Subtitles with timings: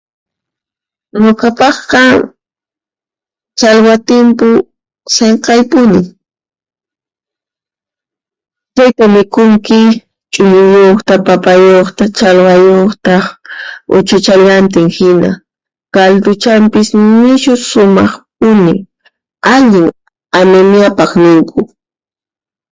[1.23, 2.03] Nuqapaqqa,
[3.59, 4.47] challwa th'inpu
[5.15, 6.01] sinqaypuni.
[8.83, 9.21] {ínaudible}
[10.31, 13.15] chuñuyuqta, papayuqta, challwayuqta,
[13.95, 15.29] uchuchallantinhina
[15.95, 16.89] calduchanpas
[17.21, 18.75] nishu sumaqpuni,
[19.55, 19.87] allin
[20.39, 21.59] anemiapaq ninku.